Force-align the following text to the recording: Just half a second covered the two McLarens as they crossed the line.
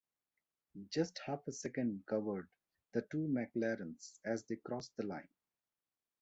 Just 0.89 1.19
half 1.27 1.47
a 1.47 1.51
second 1.51 2.07
covered 2.07 2.49
the 2.91 3.03
two 3.03 3.27
McLarens 3.27 4.17
as 4.25 4.43
they 4.45 4.55
crossed 4.55 4.97
the 4.97 5.05
line. 5.05 5.29